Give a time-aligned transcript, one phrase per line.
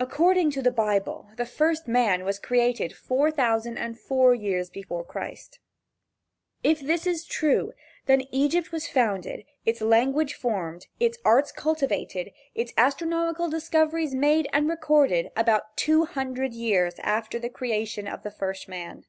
[0.00, 5.04] According to the Bible the first man was created four thousand and four years before
[5.04, 5.60] Christ
[6.64, 7.72] If this is true
[8.06, 14.68] then Egypt was founded, its language formed, its arts cultivated, its astronomical discoveries made and
[14.68, 19.04] recorded about two hundred years after the creation of the first man.